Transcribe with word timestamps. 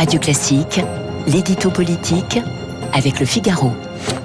Radio 0.00 0.18
Classique, 0.18 0.80
l'édito 1.26 1.70
politique 1.70 2.40
avec 2.94 3.20
le 3.20 3.26
Figaro. 3.26 3.70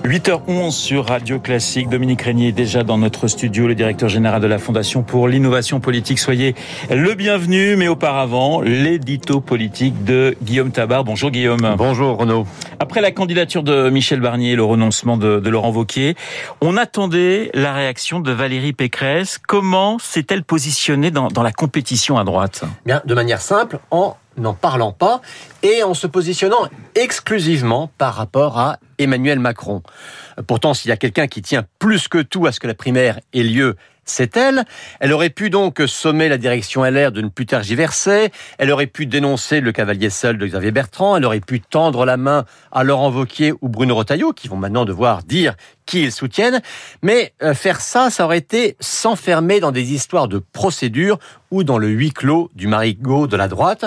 8h11 0.05 0.71
sur 0.71 1.07
Radio 1.07 1.37
Classique. 1.37 1.89
Dominique 1.89 2.21
Régnier 2.21 2.47
est 2.47 2.53
déjà 2.53 2.83
dans 2.83 2.97
notre 2.97 3.27
studio, 3.27 3.67
le 3.67 3.75
directeur 3.75 4.07
général 4.07 4.41
de 4.41 4.47
la 4.47 4.57
Fondation 4.57 5.03
pour 5.03 5.27
l'innovation 5.27 5.81
politique. 5.81 6.19
Soyez 6.19 6.55
le 6.89 7.13
bienvenu, 7.13 7.75
mais 7.75 7.89
auparavant, 7.89 8.61
l'édito 8.61 9.41
politique 9.41 10.05
de 10.05 10.37
Guillaume 10.41 10.71
Tabar. 10.71 11.03
Bonjour 11.03 11.29
Guillaume. 11.29 11.75
Bonjour 11.77 12.17
Renaud. 12.17 12.47
Après 12.79 13.01
la 13.01 13.11
candidature 13.11 13.61
de 13.61 13.89
Michel 13.89 14.21
Barnier 14.21 14.51
et 14.51 14.55
le 14.55 14.63
renoncement 14.63 15.17
de, 15.17 15.41
de 15.41 15.49
Laurent 15.49 15.71
Wauquiez, 15.71 16.15
on 16.61 16.77
attendait 16.77 17.51
la 17.53 17.73
réaction 17.73 18.21
de 18.21 18.31
Valérie 18.31 18.71
Pécresse. 18.71 19.39
Comment 19.45 19.99
s'est-elle 19.99 20.45
positionnée 20.45 21.11
dans, 21.11 21.27
dans 21.27 21.43
la 21.43 21.51
compétition 21.51 22.17
à 22.17 22.23
droite? 22.23 22.63
Bien, 22.85 23.01
de 23.05 23.13
manière 23.13 23.41
simple, 23.41 23.79
en 23.91 24.15
n'en 24.37 24.53
parlant 24.53 24.91
pas 24.91 25.21
et 25.63 25.83
en 25.83 25.93
se 25.93 26.07
positionnant 26.07 26.69
exclusivement 26.95 27.89
par 27.97 28.15
rapport 28.15 28.59
à 28.59 28.79
Emmanuel 28.97 29.39
Macron. 29.39 29.81
Pourtant, 30.47 30.73
s'il 30.73 30.89
y 30.89 30.91
a 30.91 30.97
quelqu'un 30.97 31.27
qui 31.27 31.41
tient 31.41 31.65
plus 31.79 32.07
que 32.07 32.21
tout 32.21 32.45
à 32.45 32.51
ce 32.51 32.59
que 32.59 32.67
la 32.67 32.73
primaire 32.73 33.19
ait 33.33 33.43
lieu, 33.43 33.75
c'est 34.05 34.37
elle. 34.37 34.65
Elle 34.99 35.11
aurait 35.11 35.29
pu 35.29 35.49
donc 35.49 35.81
sommer 35.87 36.29
la 36.29 36.37
direction 36.37 36.83
LR 36.83 37.11
de 37.11 37.21
ne 37.21 37.27
plus 37.27 37.45
tergiverser. 37.45 38.31
Elle 38.57 38.71
aurait 38.71 38.87
pu 38.87 39.05
dénoncer 39.05 39.59
le 39.59 39.71
cavalier 39.71 40.09
seul 40.09 40.37
de 40.37 40.45
Xavier 40.45 40.71
Bertrand. 40.71 41.17
Elle 41.17 41.25
aurait 41.25 41.41
pu 41.41 41.59
tendre 41.59 42.05
la 42.05 42.17
main 42.17 42.45
à 42.71 42.83
Laurent 42.83 43.11
Wauquiez 43.11 43.53
ou 43.61 43.69
Bruno 43.69 43.95
Retailleau, 43.95 44.31
qui 44.31 44.47
vont 44.47 44.57
maintenant 44.57 44.85
devoir 44.85 45.23
dire 45.23 45.55
qui 45.85 46.03
ils 46.03 46.11
soutiennent. 46.11 46.61
Mais 47.01 47.33
euh, 47.43 47.53
faire 47.53 47.81
ça, 47.81 48.09
ça 48.09 48.25
aurait 48.25 48.37
été 48.37 48.75
s'enfermer 48.79 49.59
dans 49.59 49.71
des 49.71 49.93
histoires 49.93 50.27
de 50.27 50.39
procédure 50.39 51.19
ou 51.51 51.63
dans 51.63 51.77
le 51.77 51.87
huis 51.87 52.11
clos 52.11 52.49
du 52.55 52.67
marigot 52.67 53.27
de 53.27 53.37
la 53.37 53.47
droite. 53.47 53.85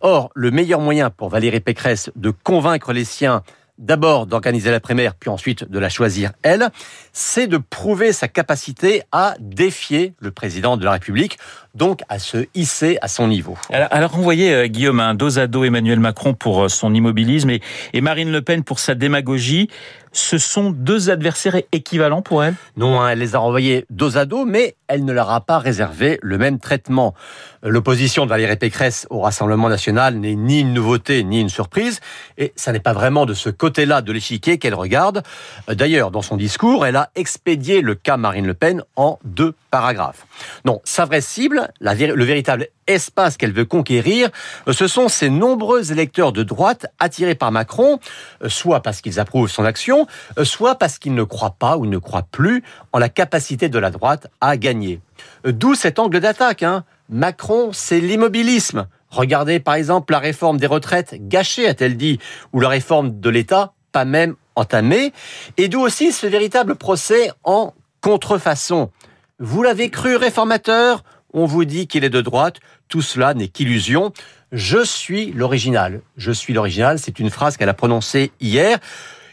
Or, 0.00 0.30
le 0.34 0.50
meilleur 0.50 0.80
moyen 0.80 1.10
pour 1.10 1.28
Valérie 1.28 1.60
Pécresse 1.60 2.10
de 2.16 2.30
convaincre 2.30 2.92
les 2.92 3.04
siens 3.04 3.42
d'abord 3.78 4.26
d'organiser 4.26 4.70
la 4.70 4.80
primaire, 4.80 5.14
puis 5.14 5.30
ensuite 5.30 5.64
de 5.64 5.78
la 5.78 5.88
choisir 5.88 6.32
elle, 6.42 6.70
c'est 7.12 7.46
de 7.46 7.58
prouver 7.58 8.12
sa 8.12 8.28
capacité 8.28 9.02
à 9.12 9.34
défier 9.40 10.14
le 10.18 10.30
président 10.30 10.76
de 10.76 10.84
la 10.84 10.92
République, 10.92 11.38
donc 11.74 12.02
à 12.08 12.18
se 12.18 12.46
hisser 12.54 12.98
à 13.02 13.08
son 13.08 13.28
niveau. 13.28 13.56
Alors, 13.70 14.10
on 14.14 14.22
voyait 14.22 14.52
euh, 14.52 14.66
Guillaume 14.66 15.00
un 15.00 15.14
dos 15.14 15.38
à 15.38 15.46
dos 15.46 15.64
Emmanuel 15.64 16.00
Macron 16.00 16.34
pour 16.34 16.64
euh, 16.64 16.68
son 16.68 16.94
immobilisme 16.94 17.50
et, 17.50 17.60
et 17.92 18.00
Marine 18.00 18.30
Le 18.30 18.42
Pen 18.42 18.64
pour 18.64 18.78
sa 18.78 18.94
démagogie. 18.94 19.68
Ce 20.10 20.38
sont 20.38 20.70
deux 20.70 21.10
adversaires 21.10 21.60
équivalents 21.70 22.22
pour 22.22 22.42
elle? 22.42 22.54
Non, 22.76 23.00
hein, 23.00 23.10
elle 23.10 23.18
les 23.18 23.34
a 23.34 23.38
renvoyés 23.38 23.84
dos 23.90 24.16
à 24.16 24.24
dos, 24.24 24.46
mais 24.46 24.74
elle 24.88 25.04
ne 25.04 25.12
leur 25.12 25.30
a 25.30 25.42
pas 25.42 25.58
réservé 25.58 26.18
le 26.22 26.38
même 26.38 26.58
traitement. 26.58 27.14
L'opposition 27.62 28.24
de 28.24 28.30
Valérie 28.30 28.56
Pécresse 28.56 29.06
au 29.10 29.20
Rassemblement 29.20 29.68
national 29.68 30.16
n'est 30.16 30.34
ni 30.34 30.60
une 30.60 30.72
nouveauté 30.72 31.24
ni 31.24 31.40
une 31.40 31.50
surprise, 31.50 32.00
et 32.38 32.52
ça 32.56 32.72
n'est 32.72 32.80
pas 32.80 32.94
vraiment 32.94 33.26
de 33.26 33.34
ce 33.34 33.50
côté-là 33.50 34.00
de 34.00 34.10
l'échiquier 34.10 34.58
qu'elle 34.58 34.74
regarde. 34.74 35.22
D'ailleurs, 35.68 36.10
dans 36.10 36.22
son 36.22 36.36
discours, 36.36 36.86
elle 36.86 36.96
a 36.96 37.10
expédié 37.14 37.82
le 37.82 37.94
cas 37.94 38.16
Marine 38.16 38.46
Le 38.46 38.54
Pen 38.54 38.82
en 38.96 39.18
deux 39.24 39.54
paragraphes. 39.70 40.26
Non, 40.64 40.80
sa 40.84 41.04
vraie 41.04 41.20
cible, 41.20 41.57
le 41.80 42.24
véritable 42.24 42.68
espace 42.86 43.36
qu'elle 43.36 43.52
veut 43.52 43.64
conquérir, 43.64 44.30
ce 44.70 44.86
sont 44.86 45.08
ces 45.08 45.30
nombreux 45.30 45.92
électeurs 45.92 46.32
de 46.32 46.42
droite 46.42 46.86
attirés 46.98 47.34
par 47.34 47.52
Macron, 47.52 47.98
soit 48.46 48.80
parce 48.80 49.00
qu'ils 49.00 49.20
approuvent 49.20 49.50
son 49.50 49.64
action, 49.64 50.06
soit 50.42 50.76
parce 50.76 50.98
qu'ils 50.98 51.14
ne 51.14 51.22
croient 51.22 51.56
pas 51.58 51.76
ou 51.76 51.86
ne 51.86 51.98
croient 51.98 52.26
plus 52.30 52.62
en 52.92 52.98
la 52.98 53.08
capacité 53.08 53.68
de 53.68 53.78
la 53.78 53.90
droite 53.90 54.28
à 54.40 54.56
gagner. 54.56 55.00
D'où 55.44 55.74
cet 55.74 55.98
angle 55.98 56.20
d'attaque. 56.20 56.62
Hein. 56.62 56.84
Macron, 57.08 57.70
c'est 57.72 58.00
l'immobilisme. 58.00 58.86
Regardez 59.10 59.60
par 59.60 59.74
exemple 59.74 60.12
la 60.12 60.18
réforme 60.18 60.58
des 60.58 60.66
retraites 60.66 61.16
gâchée, 61.28 61.66
a-t-elle 61.66 61.96
dit, 61.96 62.18
ou 62.52 62.60
la 62.60 62.68
réforme 62.68 63.20
de 63.20 63.30
l'État 63.30 63.72
pas 63.92 64.04
même 64.04 64.34
entamée, 64.54 65.12
et 65.56 65.68
d'où 65.68 65.80
aussi 65.80 66.12
ce 66.12 66.26
véritable 66.26 66.74
procès 66.74 67.30
en 67.44 67.72
contrefaçon. 68.02 68.90
Vous 69.38 69.62
l'avez 69.62 69.88
cru 69.88 70.16
réformateur? 70.16 71.04
On 71.34 71.44
vous 71.44 71.64
dit 71.64 71.86
qu'il 71.86 72.04
est 72.04 72.10
de 72.10 72.20
droite. 72.20 72.56
Tout 72.88 73.02
cela 73.02 73.34
n'est 73.34 73.48
qu'illusion. 73.48 74.12
Je 74.52 74.82
suis 74.82 75.32
l'original. 75.32 76.00
Je 76.16 76.32
suis 76.32 76.54
l'original, 76.54 76.98
c'est 76.98 77.18
une 77.18 77.30
phrase 77.30 77.56
qu'elle 77.56 77.68
a 77.68 77.74
prononcée 77.74 78.32
hier. 78.40 78.78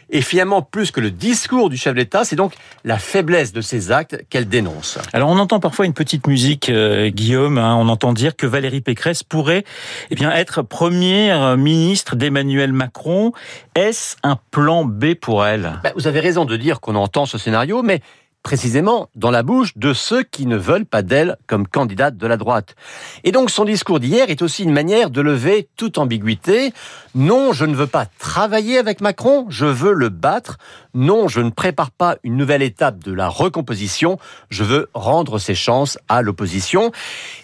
Et 0.08 0.20
finalement, 0.20 0.62
plus 0.62 0.92
que 0.92 1.00
le 1.00 1.10
discours 1.10 1.68
du 1.68 1.76
chef 1.76 1.94
d'État, 1.94 2.24
c'est 2.24 2.36
donc 2.36 2.54
la 2.84 2.96
faiblesse 2.96 3.52
de 3.52 3.60
ses 3.60 3.90
actes 3.90 4.24
qu'elle 4.30 4.48
dénonce. 4.48 4.98
Alors 5.12 5.30
on 5.30 5.38
entend 5.38 5.58
parfois 5.58 5.84
une 5.84 5.94
petite 5.94 6.28
musique, 6.28 6.68
euh, 6.68 7.08
Guillaume, 7.08 7.58
hein, 7.58 7.74
on 7.74 7.88
entend 7.88 8.12
dire 8.12 8.36
que 8.36 8.46
Valérie 8.46 8.82
Pécresse 8.82 9.24
pourrait 9.24 9.64
eh 10.10 10.14
bien, 10.14 10.30
être 10.30 10.62
première 10.62 11.56
ministre 11.56 12.14
d'Emmanuel 12.14 12.72
Macron. 12.72 13.32
Est-ce 13.74 14.16
un 14.22 14.38
plan 14.52 14.84
B 14.84 15.14
pour 15.14 15.44
elle? 15.44 15.80
Ben, 15.82 15.92
Vous 15.96 16.06
avez 16.06 16.20
raison 16.20 16.44
de 16.44 16.56
dire 16.56 16.78
qu'on 16.80 16.94
entend 16.94 17.26
ce 17.26 17.36
scénario, 17.36 17.82
mais 17.82 18.00
précisément 18.46 19.10
dans 19.16 19.32
la 19.32 19.42
bouche 19.42 19.76
de 19.76 19.92
ceux 19.92 20.22
qui 20.22 20.46
ne 20.46 20.56
veulent 20.56 20.86
pas 20.86 21.02
d'elle 21.02 21.36
comme 21.48 21.66
candidate 21.66 22.16
de 22.16 22.28
la 22.28 22.36
droite. 22.36 22.76
Et 23.24 23.32
donc 23.32 23.50
son 23.50 23.64
discours 23.64 23.98
d'hier 23.98 24.30
est 24.30 24.40
aussi 24.40 24.62
une 24.62 24.72
manière 24.72 25.10
de 25.10 25.20
lever 25.20 25.68
toute 25.76 25.98
ambiguïté. 25.98 26.72
Non, 27.16 27.52
je 27.52 27.64
ne 27.64 27.74
veux 27.74 27.88
pas 27.88 28.06
travailler 28.06 28.78
avec 28.78 29.00
Macron, 29.00 29.46
je 29.48 29.66
veux 29.66 29.92
le 29.92 30.10
battre. 30.10 30.58
Non, 30.94 31.26
je 31.26 31.40
ne 31.40 31.50
prépare 31.50 31.90
pas 31.90 32.18
une 32.22 32.36
nouvelle 32.36 32.62
étape 32.62 33.02
de 33.02 33.12
la 33.12 33.28
recomposition, 33.28 34.16
je 34.48 34.62
veux 34.62 34.90
rendre 34.94 35.40
ses 35.40 35.56
chances 35.56 35.98
à 36.08 36.22
l'opposition. 36.22 36.92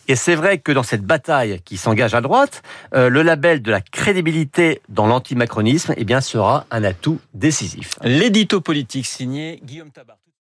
Et 0.07 0.15
c'est 0.15 0.37
vrai 0.37 0.59
que 0.59 0.71
dans 0.71 0.85
cette 0.85 1.03
bataille 1.03 1.61
qui 1.65 1.79
s'engage 1.79 2.15
à 2.15 2.21
droite, 2.21 2.63
euh, 2.95 3.09
le 3.09 3.23
label 3.23 3.61
de 3.61 3.73
la 3.73 3.81
crédibilité 3.81 4.81
dans 4.89 5.09
l'antimacronisme 5.09 5.95
eh 5.97 6.05
bien, 6.05 6.21
sera 6.21 6.65
un 6.71 6.85
atout 6.85 7.19
décisif. 7.35 7.97
L'édito 8.05 8.61
politique 8.61 9.07
signé 9.07 9.61
Guillaume 9.65 9.91
Tabar. 9.91 10.22